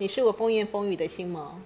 [0.00, 1.56] 你是我风言风语的心吗？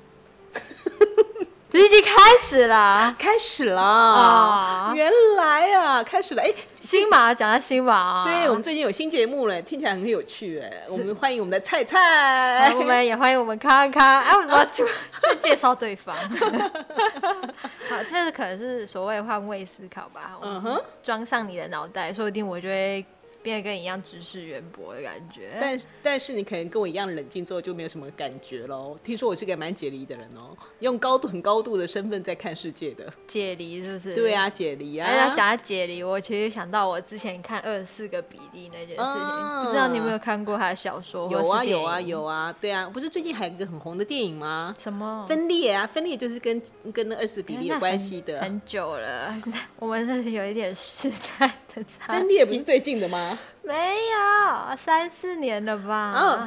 [1.70, 6.42] 这已经开始了，开始了啊原来啊，开始了。
[6.42, 6.50] 哎，
[6.80, 10.84] 新马讲到新马啊，对我们最近有新节目了，听起来很有趣哎。
[10.88, 14.20] 我们欢迎我们的菜菜，我们也欢迎我们康康。
[14.22, 14.86] 哎，我怎么 就
[15.22, 16.16] 在介绍对方？
[17.90, 20.38] 好，这是可能是所谓换位思考吧。
[20.40, 23.04] 嗯哼，装上你的脑袋，说不定我就会
[23.42, 25.50] 变得跟你一样知识渊博的感觉。
[25.60, 28.96] 但但是你可能跟我一样冷静之后就没有什么感觉喽。
[29.02, 33.12] 听说我是个蛮解离的人哦，用高度很高度的身份在看世界的。
[33.26, 34.14] 解离是不是？
[34.14, 35.34] 对啊，解离啊。
[35.34, 41.30] 讲到解离，我其实想到我之前看二十四个比例那件事情，啊不知道你有没有看过他的小说？
[41.30, 44.74] 有啊有啊有啊，对啊，不是最近还有一个很红的电影吗？
[44.78, 46.60] 什么分裂啊，分裂就是跟
[46.92, 48.40] 跟那二十比例有关系的。
[48.40, 49.34] 很久了，
[49.78, 53.38] 我们这是有一点时代的差分裂不是最近的吗？
[53.62, 53.74] 没
[54.08, 56.44] 有三四年了吧？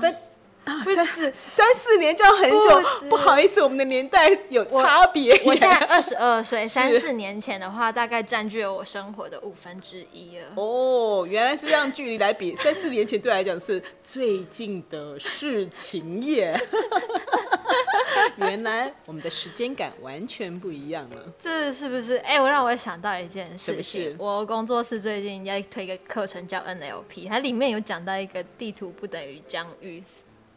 [0.66, 5.32] 啊不三止三四年就要很久，止不好意思，我们的年代有差别。
[5.46, 10.48] 我现在二十二岁，三四年前的话，大概占据了我生活的五分之一了。
[10.56, 16.60] 哦，原来是这样，距离来比，三四年前对我来讲是最近的事情耶。
[18.38, 21.34] 原来我们的时间感完全不一样了。
[21.40, 22.16] 这是不是？
[22.18, 30.02] 哎、我让我想到一件事是我工作室最近在推一个课程叫 NLP，它里面有讲到一个地图不等于疆域，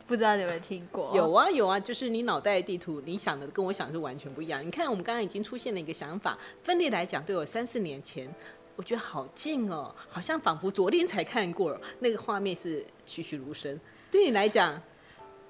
[0.08, 1.12] 不知道你有没有听过？
[1.14, 4.64] 有啊有啊，就是你脑袋的地图，你想的跟我想的是完全不一样。
[4.64, 8.26] 你看，我们刚刚已经出现了一个想法，分裂来讲，对我三四年前，
[8.74, 13.78] 我觉得好近哦，好像仿佛昨天才看过，那个画面是栩栩如生。
[14.10, 14.80] 对你来讲，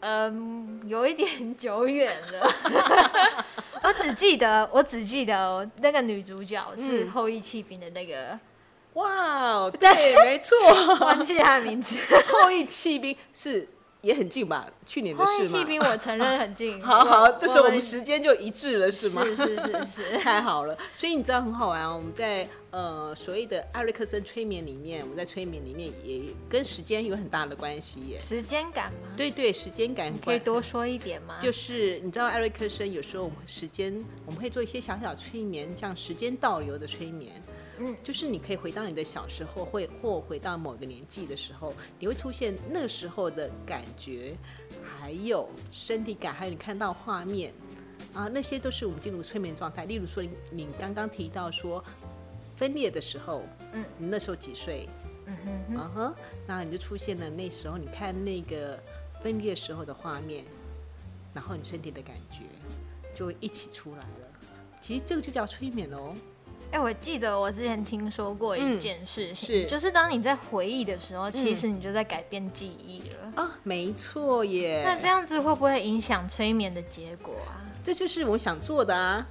[0.00, 3.44] 嗯，有一点久远了。
[3.84, 8.36] 我只记得，我只记得那个女主角是嗯后羿弃兵的那个，
[8.94, 9.88] 哇对，
[10.24, 10.56] 没错，
[11.00, 11.96] 忘记她的名字。
[12.26, 13.68] 后羿弃兵是
[14.00, 14.66] 也很近吧？
[14.86, 15.46] 去年的事嘛。
[15.46, 16.82] 弃兵，我承认很近。
[16.82, 19.22] 好 好，这时候我们们时间就一致了，是吗？
[19.24, 20.18] 是是是是。
[20.22, 21.96] 太好了，所以你知道很好玩哦。
[21.96, 28.20] 我们在呃所谓的艾瑞克森催眠里面，我们在催眠里面也跟时间有很大的关系耶。
[28.20, 29.08] 时间感吗？
[29.16, 31.36] 对对，时间感可以多说一点吗？
[31.40, 37.32] 就是你知道艾瑞克森有时候我们时间我们会做一些小小催眠，像时间倒流的催眠。
[37.80, 44.36] 嗯就是你可以回到你的小时候，会或回到某个年纪的时候，你会出现那时候的感觉，
[44.98, 47.52] 还有身体感，还有你看到画面
[48.14, 49.84] 啊，那些都是我们进入催眠状态。
[49.84, 51.82] 例如说你，你刚刚提到说
[52.56, 54.88] 分裂的时候，嗯，你那时候几岁？
[55.26, 56.14] 嗯哼哼，嗯哼，
[56.46, 58.82] 那你就出现了那时候你看那个
[59.22, 60.44] 分裂时候的画面，
[61.34, 62.44] 然后你身体的感觉
[63.14, 64.28] 就一起出来了。
[64.80, 66.14] 其实这个就叫催眠喽。
[66.70, 73.42] 哎、我记得我之前听说过一嗯件事情，是就是当你在回忆的时候，其实你就在改变记忆了。
[73.42, 74.82] 啊，没错耶。
[74.84, 77.64] 那这样子会不会影响催眠的结果啊？
[77.82, 79.26] 这就是我想做的啊，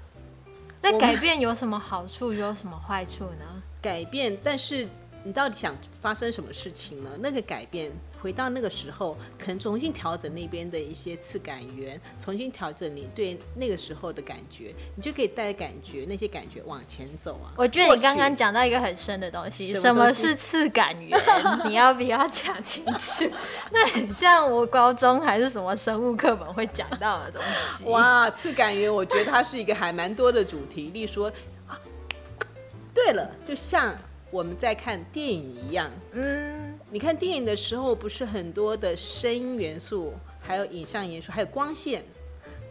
[0.81, 3.63] 那改变有什么好处，有什么坏处呢？
[3.81, 4.35] 改变。
[4.43, 4.87] 但是
[5.27, 7.09] 你到底想发生什么事情呢？
[7.19, 17.51] 那个改变，回到那个时候，可能重新调整那边的一些次感源，重新调整你对那个时候的感觉，你就可以带感觉那些感觉往前走啊。
[17.57, 21.19] 我觉得你刚刚讲到一个很深的东西，什么是次感源？
[21.67, 23.29] 你要不要讲清楚？
[23.73, 27.83] 那很像我高中还是什么生物课本会讲到的东西。
[27.83, 30.89] 哇，次感源，我觉得它是一个还蛮多的主题。
[30.91, 31.27] 例如说，
[31.67, 31.77] 啊，
[32.93, 33.93] 对了，就像
[34.29, 42.03] 我们在看电影一样，嗯，你看电影的时候，不是很多的声音元素，还有影像元素，还有光线，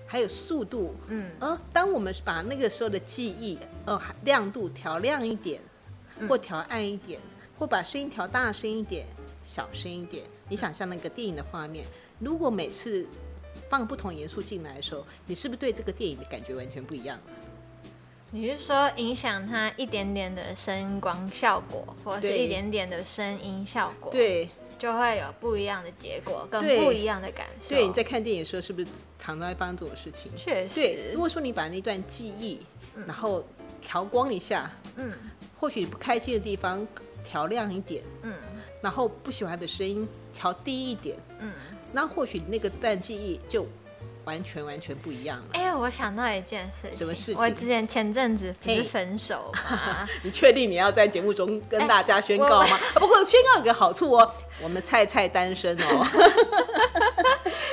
[0.07, 0.95] 还有速度。
[1.09, 5.61] 嗯，而当我们把那个时候的记忆，呃，亮度调亮一点，
[6.29, 7.19] 或调暗一点，
[7.59, 9.07] 或把声音调大声一点、
[9.43, 11.87] 小声一点，你想象那个电影的画面，
[12.19, 13.07] 如果每次
[13.71, 17.17] 放不同元素进来的时候，你是不是对这个电影的感觉完全不一样？
[17.17, 17.23] 了？
[18.37, 24.47] 你是说影响它一点点的声光效果，或者是一点点的声音效果，，对，
[24.79, 27.71] 就会有不一样的结果，跟不一样的感受。
[27.71, 28.87] 对，你在看电影的时候，是不是
[29.19, 30.31] 常常在发生这种事情？
[30.37, 32.61] 确对，实如，果说你把那段记忆，
[33.07, 33.43] 然后
[33.81, 35.13] 调光一下，嗯。
[35.59, 36.87] 或许你不开心的地方
[37.25, 38.35] 调亮一点，嗯。
[38.83, 41.51] 然后不喜欢的声音调低一点，嗯。
[41.91, 43.67] 那或许那个段记忆就
[44.27, 45.45] 完全完全不一样了。
[45.55, 52.77] 哎、我想到一件事情，什么事情我之前前阵子不是分手嘛， 你确定你要在节目中跟哎大家宣告吗？
[52.77, 54.31] 啊不过宣告有个好处哦，
[54.61, 56.07] 我们菜菜单身哦。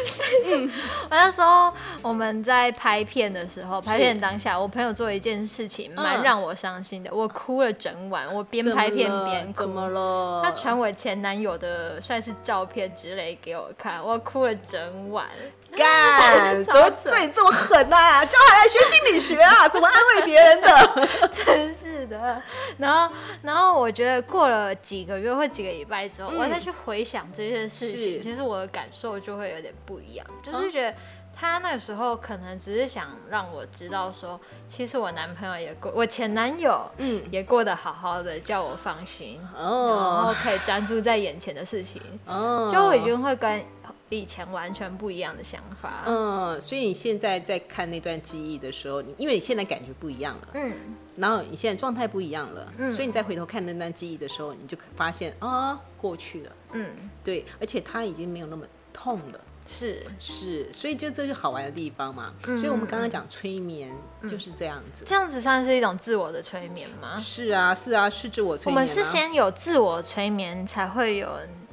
[1.03, 1.71] 我那时候
[2.01, 9.53] 我们在拍片的时候，拍片当下，我朋友做一件事情蛮嗯让我伤心的，我哭了整晚，我边拍片边哭。
[9.53, 10.41] 怎么了？
[10.43, 15.27] 他传我前男友的算是照片之类给我看，我哭了整晚。
[15.75, 19.67] 干， 怎么扯对你这么狠呐、叫他来学心理学啊？
[19.69, 21.07] 怎么安慰别人的？
[21.31, 22.39] 真是的。
[22.77, 30.95] 然后，然后我觉得过了几个月或几个礼拜之后，嗯我再去回想这件事情，其实我的感受就会有点不一样，就哦是觉得。
[31.35, 43.65] 他那个时候可能只是想让我知道说，其实我男朋友也过，我前男友嗯，也过得好好的，叫我放心哦，然后哦可以专注在眼前的事情，哦，就我已经会跟
[44.09, 46.03] 以前完全不一样的想法。
[46.05, 50.71] 嗯，所以你现在在看那段记忆的时候，你因为你现在感觉不一样了，嗯，
[51.17, 52.91] 然后你现在状态不一样了，嗯。
[52.91, 56.91] 所以你再回头看那段记忆的时候，你就发现啊、过去了，嗯，
[57.23, 58.63] 对，而且他已经没有那么
[58.93, 59.41] 痛了。
[59.65, 62.33] 是是，所以就这就是好玩的地方嘛。
[62.47, 65.03] 嗯所以我们刚刚讲催眠就是这样子。
[65.05, 67.17] 这样子算是一种自我的催眠吗？
[67.17, 68.79] 是啊，是啊，是自我催眠、啊。
[68.79, 71.29] 们是先有自我催眠，才会有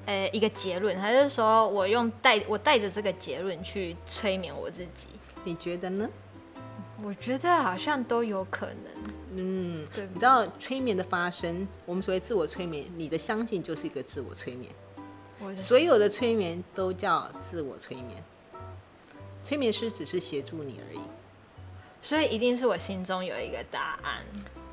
[0.07, 5.09] 呃一个结论，还是说我用带我带着这个结论去催眠我自己？
[5.45, 6.09] 你觉得呢？
[7.03, 14.71] 我觉得好像都有可能，嗯，对你知道催眠的发生，我们所谓自我催眠，你的相信就是一个自我催眠。
[15.57, 18.23] 所有的催眠都叫自我催眠，
[19.43, 21.01] 催眠师只是协助你而已。
[22.03, 24.25] 所以一定是我心中有一个答案，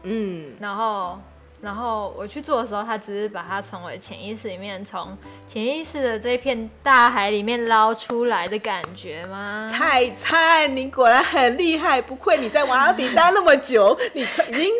[0.03, 1.19] 嗯，然后。
[1.59, 5.17] 然后我去做的时候，他只是把它从我的潜意识里面，从
[5.47, 9.67] 潜意识的这片大海里面捞出来的感觉吗？
[9.67, 14.71] 菜菜，你果然很厉害，不愧你在瓦尔底待那么久，你已经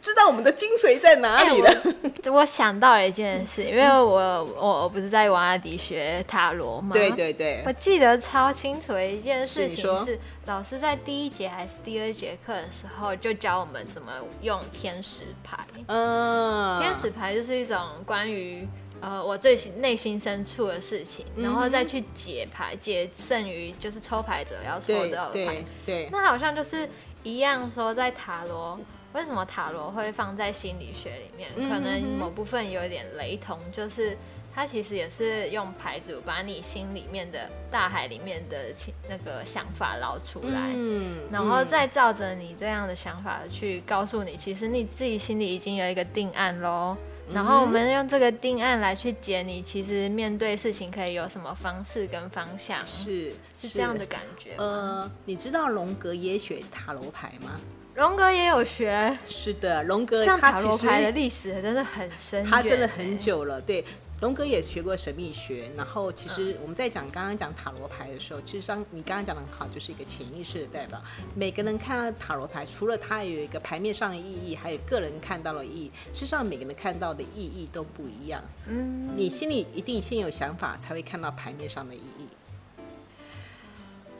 [0.00, 1.70] 知道我们的精髓在哪里了。
[1.70, 6.90] 哎我想到了一件事，因为我我我不是在瓦拉迪学塔罗吗？
[6.92, 14.12] 对对对我，记得超清楚的一件事情是是，老师在第一节还是第二节课的时候就教我们怎么
[14.42, 15.58] 用天使牌。
[15.86, 18.68] 嗯，天使牌就是一种关于
[19.00, 26.04] 呃我最心内心深处的事情，嗯然后再去解牌，解剩余就是抽牌者要抽对到的牌对。
[26.04, 26.88] 对，那好像就是
[27.22, 28.78] 一样说，在塔罗，
[29.12, 31.50] 为什么塔罗会放在心理学里面？
[31.56, 34.16] 嗯可能某部分有一点雷同，就是
[34.54, 40.70] 它其实也是用牌组把你心里面的大海里面的情那个想法捞出来。
[40.74, 46.96] 嗯然后再照着你这样的想法去告诉你，其实你自己心里已经有一个定案喽。
[47.32, 54.04] 然后我们用这个定案来去解你，其实面对事情可以有什么方式跟方向，是是这样的。
[54.04, 54.64] 感觉吗。
[54.64, 57.60] 呃，你知道荣格也学塔罗牌吗？
[57.94, 63.18] 荣格也有学，是的，荣格这样他其塔罗牌的实历史真的很深，他真的很。
[63.18, 63.84] 久了，对。
[64.20, 71.00] 龙哥也学过神秘学，然后其嗯实我们在讲刚刚讲塔罗牌的时候，其实上你刚刚讲的很好，就是一个潜意识的代表。
[71.34, 78.42] 每个人看到塔罗牌，除了它有一个牌面上的意义，还有个人看到的意义，事实上每个人看到的意义都不一样。
[78.66, 82.28] 嗯，你心里一定先有想法，才会看到牌面上的意义，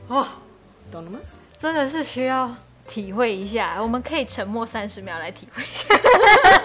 [0.09, 0.27] 哦，
[0.91, 1.19] 懂了吗？
[1.59, 2.51] 真的是需要
[2.91, 3.81] 体会一下。
[3.81, 5.87] 我们可以沉默三十秒来体会一下。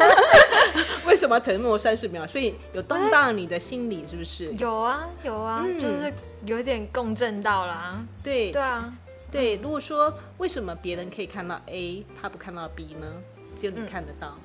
[1.05, 2.25] 为什么沉默三十秒？
[2.25, 4.51] 所以有动荡你的心理，是不是？
[4.55, 6.11] 有啊，有啊，嗯就是
[6.45, 8.03] 有点共振到啦。
[8.23, 8.91] 对对啊，
[9.31, 13.07] 对，如果说为什么别人可以看到 A，他不看到 B 呢？
[13.55, 14.35] 只有嗯你看得到。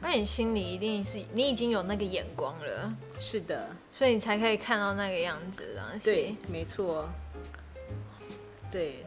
[0.00, 6.04] 那你心里一定是你已经有那个眼光了，是的，所以你才可以看到那个样子的东西。
[6.04, 7.08] 对，没错。
[8.72, 9.06] 对，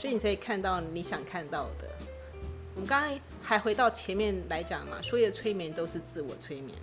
[0.00, 1.86] 所以你才可以看到你想看到的。
[2.74, 6.74] 我们刚刚还回到前面来讲嘛，所有的催眠都是自我催眠。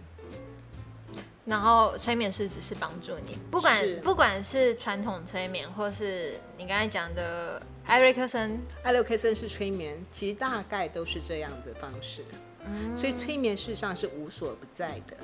[1.44, 12.24] 然后催眠师只是帮助你，不管不管是传统催眠，或是你刚才讲的艾瑞克森，艾洛克森是催眠，其实大概都是这样子的方式。
[12.68, 15.18] 嗯所以催眠事实上是无所不在的。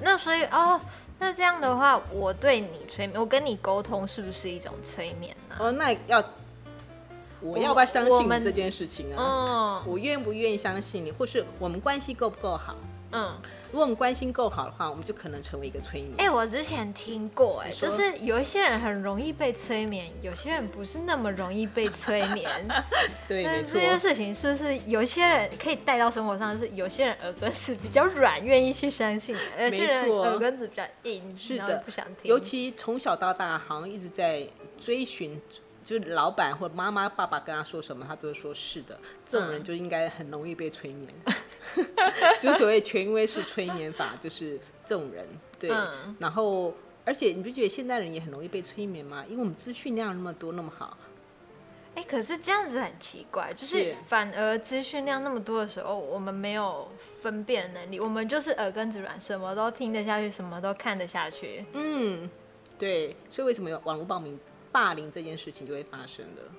[0.00, 0.80] 那所以哦，
[1.18, 6.22] 那这样的话，我对你催眠，我跟你沟通是不是一种催眠呢、哦，那要
[7.46, 9.82] 我要不要相信你这件事情啊？
[9.84, 12.74] 嗯我愿不愿意相信你，或是我们关系够不够好？
[13.12, 13.32] 嗯，
[13.70, 16.14] 如果我们关系够好的话，我们就可能成为一个催眠。
[16.18, 22.50] 哎、我之前听过、哎，就是有一些人很容易被催眠，有些人不是那么容易被催眠。
[23.28, 23.80] 对，但是这。
[23.80, 26.52] 件事情是不是有些人可以带到生活上？
[26.58, 32.24] 就是有些人耳根子比较软，愿意去相信；有些人耳根子比较硬，是的不想听。
[32.24, 34.48] 尤其从小到大，好像一直在
[34.80, 35.40] 追寻，
[35.86, 38.98] 就是老板或妈妈、爸爸跟他说什么，他都说是的。
[39.24, 41.08] 这种人嗯就应该很容易被催眠，
[42.42, 45.24] 就是所谓权威式催眠法，就是这种人。
[45.60, 46.74] 对，嗯然后
[47.04, 49.24] 而且你不觉得现代人也很容易被催眠吗？
[49.28, 50.98] 因为我们资讯量那么多，那么好，
[51.94, 56.90] 哎、可是这样子很奇怪，就是是反而资讯量那么多的时候，我们没有
[57.22, 61.64] 分辨能力，我们就是耳根子软，什么都听得下去，什么都看得下去。
[61.72, 62.28] 嗯，
[62.76, 64.36] 对，所以为什么有网络暴民
[64.76, 66.52] 霸凌这件事情就会发生了？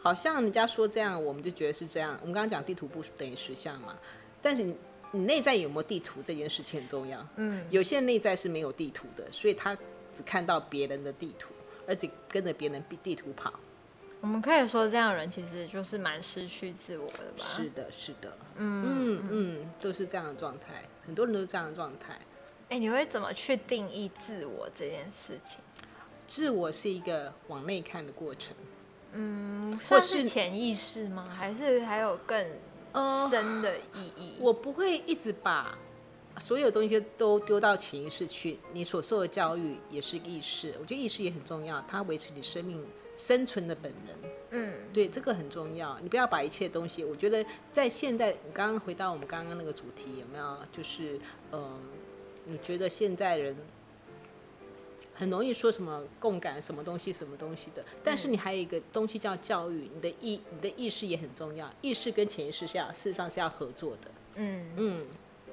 [0.00, 2.16] 好像人家说这样，我们就觉得是这样。
[2.20, 3.96] 我们刚刚讲地图不等于实相嘛，
[4.40, 4.76] 但是你
[5.10, 7.26] 你内在有没有地图这件事情很重要。
[7.34, 9.76] 嗯，有些人内在是没有地图的，所以他
[10.12, 11.52] 只看到别人的地图，
[11.84, 13.52] 而且跟着别人地地图跑。
[14.20, 17.44] 我们可以说这样的人其实就是蛮失去自我的吧。
[17.44, 22.20] 是的，是的，嗯，嗯嗯，都是这样的状态，很多人都是这样的状态。
[22.68, 25.58] 哎、你会怎么去定义自我这件事情？
[26.26, 28.54] 自我是一个往内看的过程。
[29.12, 31.24] 嗯，或是算是潜意识吗？
[31.24, 32.46] 还是还有更
[32.92, 34.36] 呃深的意义？
[34.40, 35.78] 我不会一直把
[36.40, 38.58] 所有东西都丢到潜意识去。
[38.72, 42.84] 你所受的教育也是意识，我觉得意识也很重要，它维持你生命
[43.16, 44.30] 生存的本能。
[44.50, 45.98] 嗯对，这个很重要。
[46.00, 50.58] 你不要把一切东西，我觉得在现在，你刚刚回到我们刚刚那个主题，有没有？
[50.72, 51.20] 就是，
[51.52, 51.80] 嗯、
[52.44, 53.56] 你觉得现在人
[55.14, 61.70] 很容易说什么共感，什么东西，什么东西的，但是你还有一个东西叫教育，你的意，你的意识也很重要。
[61.80, 64.10] 意识跟潜意识下，事实上是要合作的。
[64.34, 65.06] 嗯，嗯，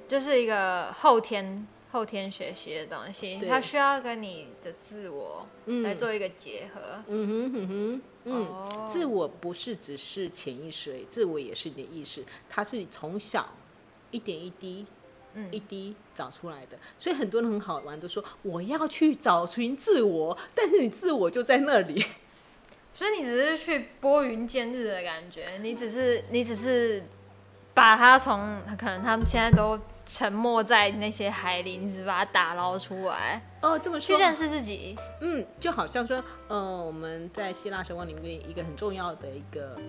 [0.08, 7.04] 就是一个后天后天学习的东西，对它需要跟你的自我嗯来做一个结合。
[7.08, 8.46] 嗯哼哼哼，嗯。
[8.48, 13.48] 哦，自我不是只是潜意识而已，自我也是你的意识，它是从小
[14.10, 14.88] 一点一滴、嗯
[15.52, 16.78] 一滴找出来的。
[17.00, 22.06] 所以很多人很好玩，都说我要去找寻自我，但是你自我就在那里。
[22.94, 27.02] 所以你只是去拨云见日的感觉，你只是你只是
[27.74, 34.94] 把它从可能他们现在都沉没在那些海里，你只把它打捞出来，哦，这么说，去认识自己。
[35.22, 39.80] 嗯，就好像说，呃，我们在希腊神话里面一个很重要的一个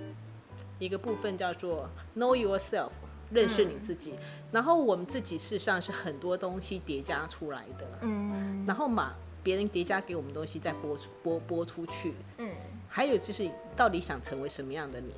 [0.78, 2.90] 一个部分叫做 know yourself，
[3.32, 4.14] 认识你自己。
[4.50, 12.14] 然后我们自己事实上是很多东西叠加出来的，嗯然后嘛别人叠加给我们东西再播出播播出去。
[12.38, 12.48] 嗯。
[12.94, 15.14] 还有就是，到底想成为什么样的你？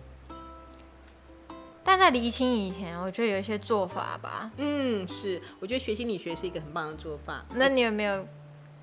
[1.83, 4.51] 但在厘清以前，我觉得有一些做法吧。
[4.59, 7.45] 嗯，是，我觉得学心理学是一个很棒的做法。
[7.53, 8.25] 那你有没有，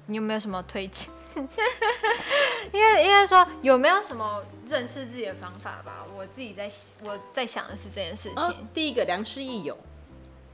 [0.07, 1.09] 你有没有什么推荐？
[2.73, 6.05] 应该应该说有没有什么认识自己的方法吧？
[6.13, 6.69] 我自己在
[7.01, 9.77] 我在想的是这件事情，哦，第一个良师益友，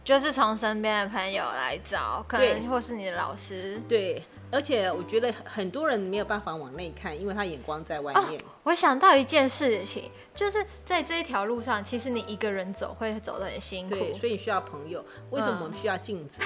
[0.03, 3.81] 就是从身边的朋友来找，可能或是你的老师。
[3.89, 8.39] 对，而且我觉得很多人没有办法往内看，因为他眼光在外面。
[8.61, 14.13] 我想到一件事情，就是在这一条路上，其实你一个人走会走得很辛苦。
[14.13, 15.03] 所以需要朋友。
[15.31, 16.43] 为什么嗯我们需要镜子？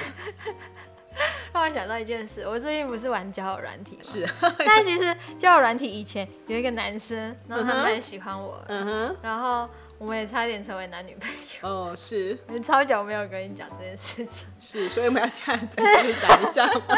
[1.52, 4.02] 让我想到一件事，我最近不是玩交友软体吗？
[4.04, 4.28] 是，
[4.64, 11.68] 但其实交友软体以前有一个男生，然后他蛮喜欢我的，嗯哼，然后我们也差点成为男女朋友。
[11.68, 14.48] 哦，是我超久没有跟你讲这件事情。
[14.58, 16.82] 是，所以我们要现在在这里讲一下吗。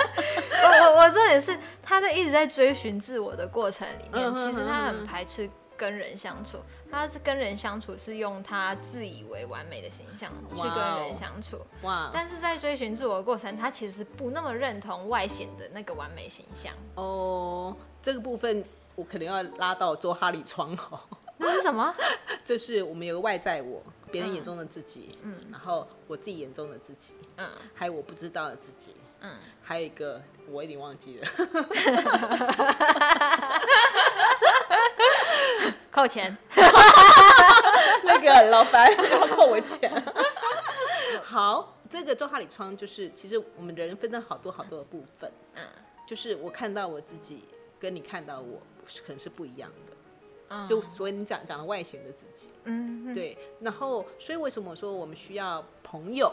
[0.64, 6.58] 我我我重点是他在一直在追寻自我的过程里面，嗯哼其实他很排斥跟人相处。
[6.90, 16.72] 他跟人相处是用他自以为完美的形象去跟人相处，哇，但是在追寻自我的过程，他其实不那么认同外显的那个完美形象。
[16.94, 18.64] 哦，这个部分
[18.94, 21.00] 我可能要拉到周哈里窗哦。
[21.36, 21.92] 那是什么？
[22.44, 29.30] 就是我们有个外在我，别人眼中的自己，嗯然后我自己眼中的自己，嗯还有我不知道的自己，嗯，
[29.62, 31.26] 还有一个我已经忘记了。
[35.90, 36.36] 扣钱。
[38.04, 39.90] 那个老板 要扣我钱。
[41.22, 45.62] 好，这个周哈里窗就是，其实我们人分成好多好多的部分，嗯
[46.06, 47.44] 就是我看到我自己，
[47.80, 49.96] 跟你看到我是可能是不一样的。
[50.50, 56.32] 嗯就所以你讲讲了外显的自己，嗯嗯对，然后所以为什么我说我们需要朋友，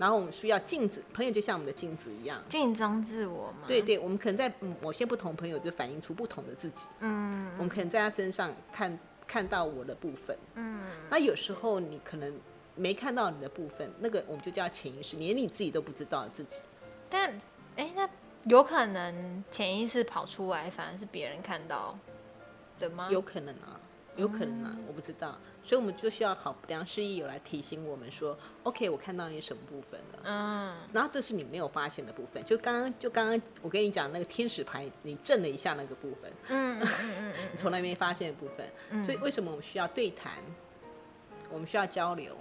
[0.00, 2.42] 然后我们需要镜子，朋友就像我们的镜子一样。
[2.48, 3.66] 镜中自我嘛。
[3.66, 10.80] 对，对，我们可能在嗯某些不同朋友就反映出不同的自己，嗯我们可能在他身上看看到我的部分，嗯
[11.10, 12.34] 那有时候你可能
[12.74, 16.60] 没看到你的部分，那个我们就叫潜意识，连你自己都不知道自己。
[17.10, 17.38] 但
[17.76, 18.08] 哎、那
[18.44, 21.98] 有可能潜意识跑出来，反而是别人看到
[22.78, 23.08] 的吗？
[23.10, 23.78] 有可能啊，
[24.20, 30.20] 有可能啊，我不知道，所以我们就需要好良师益友来提醒我们说，OK，我看到你什么部分了。
[30.24, 38.66] 嗯然后这是你没有发现的部分，就刚刚就刚刚我跟你讲那个天使牌，你震了一下那个部分，嗯嗯嗯嗯 你从来没发现的部分。
[38.90, 40.32] 嗯所以为什么我们需要对谈？
[41.50, 42.36] 我们需要交流？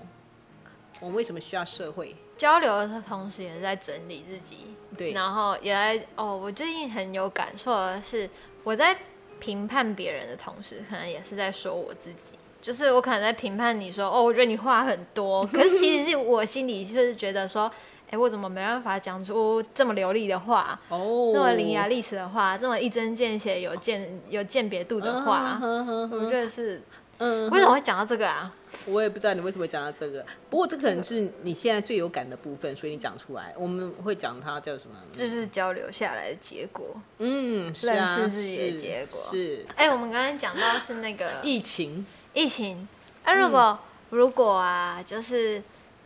[0.99, 2.15] 我们为什么需要社会？
[2.35, 8.29] 交流的同时也是在整理自己，对，然后也来哦，我最近很有感受的是，
[8.63, 8.97] 我在
[9.39, 12.37] 评判别人的同时，可能也是在说我自己。
[12.61, 17.71] 就是我可能在评判你说，哦，我觉得你话很多， 可是其实是我心里就是觉得说，
[18.09, 26.81] 哎，我怎么没办法讲出这么流利的话，哦，那么伶牙俐齿的话，这么一针见血、有鉴有鉴别度的话，我觉得是，
[27.19, 28.53] 嗯，为什么会讲到这个啊？
[28.85, 34.95] 我也不知道你为什么会讲到这个，不过这可能是你现在最有感的部分，所以你讲出来，我们会讲它叫什么？
[35.11, 39.65] 就是交流下来的结果，嗯，认识自己的结果是。
[39.75, 42.05] 哎，我们刚才讲到是那个疫情。
[42.33, 42.87] 疫情，
[43.25, 43.77] 那如果
[44.11, 45.61] 如果啊，就是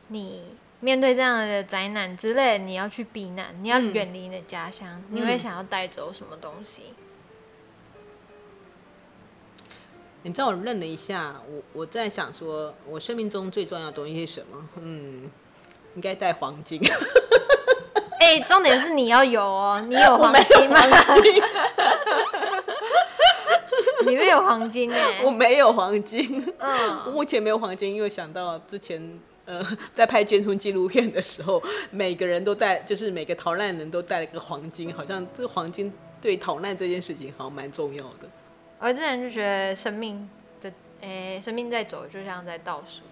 [0.07, 6.93] 你面对这样的灾难之类，你要去避难，你要远离你的家乡，你会想要带走什么东西？
[10.25, 14.57] 你知道我愣了一下，我我在想说，我生命中最重要的东西是什么？
[14.81, 15.29] 嗯，
[15.95, 16.79] 应该带黄金。
[18.21, 20.79] 哎，重点是你要有哦， 你有黄金吗？
[24.05, 29.61] 你没有黄金哎，我没有黄金，嗯，我目前没有黄金，因为想到之前呃
[29.91, 31.61] 在拍捐村纪录片的时候，
[31.91, 38.29] 每个人都带，就是每个逃难人都带了个黄金，好像这个黄金对逃难这件事情好像蛮重要的。
[38.83, 40.29] 我之前就觉得生命
[40.61, 43.03] 的，诶，生命在走，就像在倒数，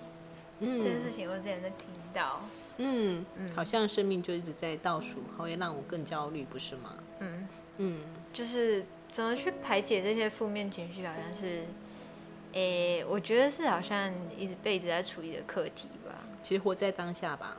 [0.60, 2.42] 嗯，这件事情我之前在听到，
[2.76, 6.94] 嗯嗯，好像生命就一直在倒数，会让我更焦虑，不是吗？
[7.20, 7.48] 嗯
[7.78, 8.00] 嗯，
[8.34, 8.86] 就是。
[9.12, 11.06] 怎么去排解这些负面情绪？
[11.06, 11.66] 好像是，
[12.54, 16.16] 诶，我觉得是好像一辈子在处理的课题吧。
[16.42, 17.58] 其实活在当下吧，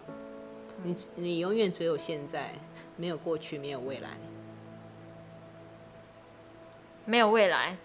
[0.83, 2.55] 你你永远只有现在，
[2.97, 4.09] 没有过去，没有未来，
[7.05, 7.77] 没有未来，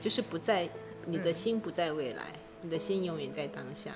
[0.00, 0.68] 就是不在
[1.04, 2.24] 你的心不在未来，
[2.62, 3.92] 你的心永远在当下，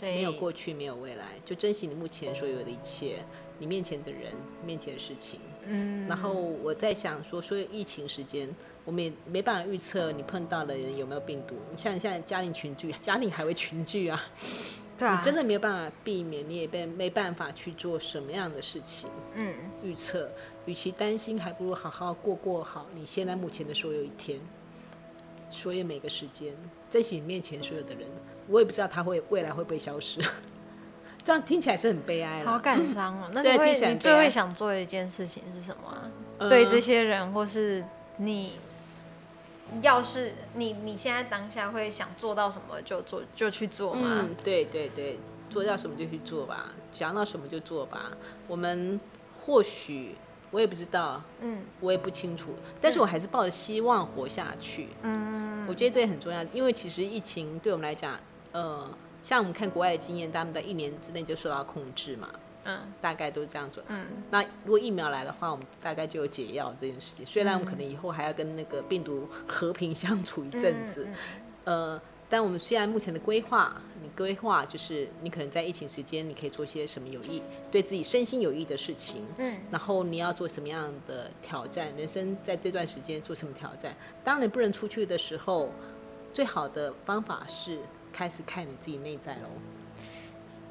[0.00, 3.24] 没有过去，没有未来，就珍惜你目前所有的一切，
[3.58, 4.32] 你面前的人，
[4.64, 5.40] 面前的事情。
[5.70, 8.48] 嗯，然后我在想说，所以疫情时间，
[8.86, 11.54] 我们也没办法预测你碰到的人有没有病毒。
[11.70, 14.24] 你像你现在家庭群聚，家庭还会群聚啊，
[14.98, 19.10] 对啊，你真的没有办法避免，你也被没办法去做什么样的事情。
[19.34, 20.30] 嗯，预测，
[20.64, 24.40] 与其担心，还不如好好过过好你现在目前的所有一天，
[25.50, 26.54] 所有每个时间，
[26.90, 28.08] 珍惜你面前所有的人。
[28.48, 30.20] 我也不知道他会未来会不会消失。
[31.22, 33.28] 这样听起来是很悲哀好感伤哦。
[33.34, 36.48] 那你会你最会想做的一件事情是什么？
[36.48, 37.84] 对这些人，或是
[38.16, 38.58] 你，
[39.82, 44.20] 要是你你现在当下会想做到什么就做就去做吗？
[44.22, 45.18] 嗯，对对对，
[45.50, 48.12] 做到什么就去做吧，想到什么就做吧。
[48.46, 48.98] 我们
[49.44, 50.14] 或许
[50.50, 54.88] 我也不知道，嗯，我也不清楚，但是我还是抱着希望活下去。
[55.02, 58.18] 嗯，我觉得这也很重要，因为其实疫情对我们来讲，
[58.52, 58.88] 呃。
[59.20, 62.28] 像我们看国外的经验，他们在一年之内就受到控制嘛，
[62.64, 63.82] 嗯，大概都是这样做。
[63.88, 67.26] 嗯，那如果疫苗来的话，我们大概就有解药这件事情。
[67.26, 71.06] 虽然我们可能以后还要跟那个病毒和平相处一阵子，
[71.64, 73.87] 呃，但我们虽然目前的规划，你
[74.18, 79.24] 规划就是你可能在疫情时间，你可以做些什么有益、对自己身心有益的事情。
[79.38, 81.94] 嗯，然后你要做什么样的挑战？
[81.96, 83.94] 人生在这段时间做什么挑战？
[84.24, 85.70] 当你不能出去的时候，
[86.32, 87.78] 最好的方法是。
[88.10, 89.48] 开始看你自己内在喽。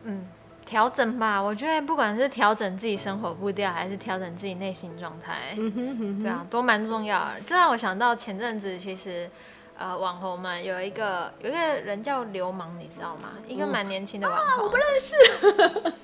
[0.03, 0.27] 嗯，
[0.65, 1.39] 调整吧。
[1.39, 7.35] 我觉得不管是调整自己生活步调，还是调整自己内心状态，嗯哼，对啊，都蛮重要的。
[7.45, 9.29] 这让我想到前阵子，其实
[9.77, 13.29] 呃，网红们有一个有一个人叫流氓，你知道吗？
[13.47, 15.15] 一个蛮年轻的网红，我不认识。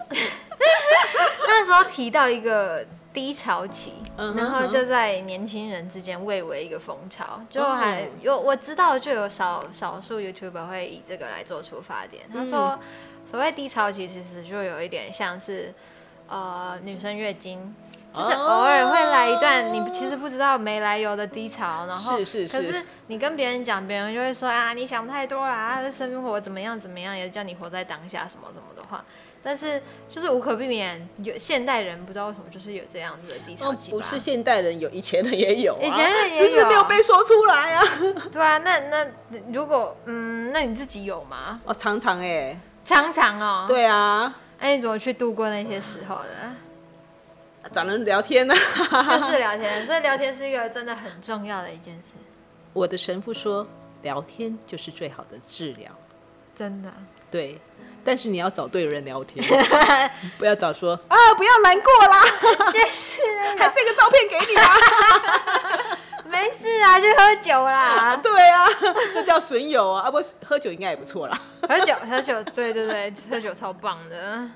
[1.47, 2.85] 那时候提到一个。
[3.13, 12.23] 低潮期，然后就在年轻人之间蔚为一个风潮，就还有我知道就有少少数 YouTuber 会以这个来做出发点。
[12.33, 12.79] 他说，
[13.29, 15.71] 所谓低潮期其实就有一点像是，
[16.27, 17.75] 呃，女生月经，
[18.13, 29.03] 就是偶尔会来一段你其实不知道没来由的低潮，然后是是是，可是你跟别人讲，别人就会说啊，你想太多了，他的生活怎么样怎么样，也叫你活在当下什么什么的话。
[29.45, 37.83] 但是就是无可避免，有现代人不知道为什么就是有这样子的低潮期不是现代人有，以前人也有，以前人也有，只是没有被说出来啊。
[38.31, 39.05] 对啊，那那
[39.51, 41.59] 如果嗯，那你自己有吗？
[41.65, 43.65] 哦，常常哎，常常哦。
[43.67, 46.53] 对啊，那你怎么去度过那些时候的？
[47.71, 48.53] 找人聊天呢？
[48.55, 52.13] 就是聊天，所以聊天是一个真的很重要的一件事。
[52.73, 53.65] 我的神父说，
[54.01, 55.91] 聊天就是最好的治疗。
[56.55, 56.91] 真的。
[57.31, 57.59] 对。
[58.05, 59.41] 但是你要找对人聊天，
[60.37, 62.21] 不要找说啊，不要难过啦，
[62.73, 63.21] 就是
[63.57, 68.17] 还这个照片给你啦，没事啊，去喝酒啦。
[68.17, 68.67] 对啊，
[69.13, 71.41] 这叫损友啊，啊不，喝酒应该也不错啦。
[71.61, 74.49] 喝酒，喝酒，对对对，喝酒超棒的。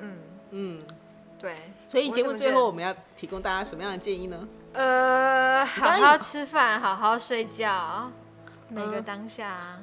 [0.00, 0.18] 嗯
[0.52, 0.78] 嗯，
[1.40, 1.54] 对，
[1.86, 4.48] 所以节目最后我们要提供大家什么样的建议呢？
[4.74, 8.12] 呃，好好吃饭，好好睡觉，
[8.68, 9.80] 每个嗯当下。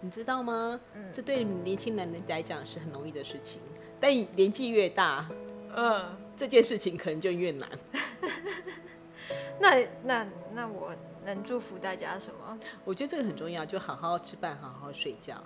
[0.00, 0.80] 你知道吗？
[0.94, 3.60] 嗯这对年轻人来讲是很容易的事情，
[4.00, 5.26] 但年纪越大，
[5.74, 7.68] 嗯，这件事情可能就越难。
[9.60, 10.92] 那那那我
[11.24, 12.58] 能祝福大家什么？
[12.84, 15.36] 我觉得这个很重要，就好好吃饭，好好睡觉。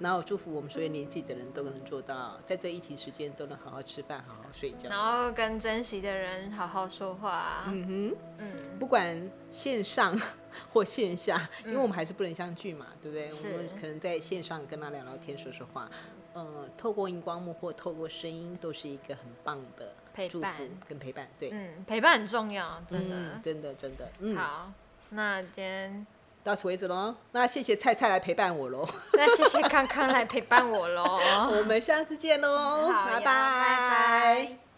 [0.00, 4.88] 嗯，然后祝福我们所有年纪的人都能做到，在这疫情时间都能好好吃饭，好好睡觉。
[4.88, 7.64] 然后跟珍惜的人好好说话。
[7.68, 10.18] 嗯哼，嗯，不管线上
[10.72, 13.30] 或线下，因为我们还是不能相聚嘛，对不对？
[13.30, 15.88] 是我们可能在线上跟他聊聊天、说说话。
[16.32, 19.92] 呃，透过荧光幕或透过声音，都是一个很棒的
[20.28, 21.28] 祝陪伴福跟陪伴。
[21.36, 23.16] 对，嗯，陪伴很重要，真的。
[23.16, 24.72] 嗯真的真的，嗯，好，
[25.08, 26.06] 那今天
[26.42, 27.14] 到此为止喽。
[27.32, 31.18] 那谢谢菜菜来陪伴我喽， 那谢谢康康来陪伴我喽。
[31.56, 34.69] 我们下次见喽，拜拜